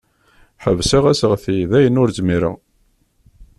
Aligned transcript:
Ḥebseɣ 0.63 1.03
aseɣti 1.11 1.57
dayen 1.69 1.99
ur 2.01 2.09
zmireɣ. 2.17 2.55